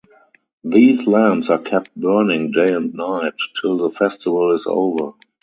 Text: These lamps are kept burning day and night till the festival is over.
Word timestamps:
These 0.63 1.05
lamps 1.05 1.51
are 1.51 1.59
kept 1.59 1.95
burning 1.95 2.49
day 2.49 2.73
and 2.73 2.91
night 2.95 3.35
till 3.61 3.77
the 3.77 3.91
festival 3.91 4.51
is 4.53 4.65
over. 4.67 5.11